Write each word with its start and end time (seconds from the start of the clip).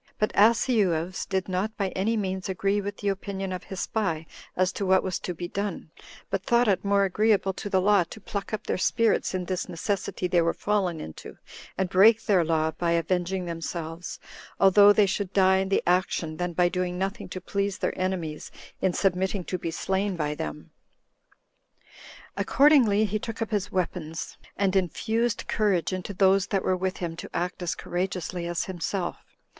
But 0.17 0.31
Asineus 0.33 1.27
did 1.27 1.47
not 1.47 1.77
by 1.77 1.89
any 1.89 2.17
means 2.17 2.49
agree 2.49 2.81
with 2.81 2.97
the 2.97 3.09
opinion 3.09 3.51
of 3.51 3.65
his 3.65 3.81
spy 3.81 4.25
as 4.57 4.71
to 4.71 4.83
what 4.83 5.03
was 5.03 5.19
to 5.19 5.35
be 5.35 5.47
done, 5.47 5.91
but 6.31 6.41
thought 6.41 6.67
it 6.67 6.83
more 6.83 7.03
agreeable 7.05 7.53
to 7.53 7.69
the 7.69 7.79
law 7.79 8.03
to 8.05 8.19
pluck 8.19 8.51
up 8.51 8.65
their 8.65 8.79
spirits 8.79 9.35
in 9.35 9.45
this 9.45 9.69
necessity 9.69 10.27
they 10.27 10.41
were 10.41 10.55
fallen 10.55 10.99
into, 10.99 11.37
and 11.77 11.87
break 11.91 12.25
their 12.25 12.43
law 12.43 12.71
by 12.71 12.93
avenging 12.93 13.45
themselves, 13.45 14.19
although 14.59 14.91
they 14.91 15.05
should 15.05 15.33
die 15.33 15.57
in 15.57 15.69
the 15.69 15.83
action, 15.85 16.37
than 16.37 16.53
by 16.53 16.67
doing 16.67 16.97
nothing 16.97 17.29
to 17.29 17.39
please 17.39 17.77
their 17.77 17.95
enemies 17.95 18.49
in 18.81 18.93
submitting 18.93 19.43
to 19.43 19.59
be 19.59 19.69
slain 19.69 20.15
by 20.15 20.33
them. 20.33 20.71
Accordingly, 22.35 23.05
he 23.05 23.19
took 23.19 23.39
up 23.39 23.51
his 23.51 23.71
weapons, 23.71 24.39
and 24.57 24.75
infused 24.75 25.47
courage 25.47 25.93
into 25.93 26.11
those 26.15 26.47
that 26.47 26.63
were 26.63 26.75
with 26.75 26.97
him 26.97 27.15
to 27.17 27.29
act 27.35 27.61
as 27.61 27.75
courageously 27.75 28.47
as 28.47 28.63
himself. 28.65 29.35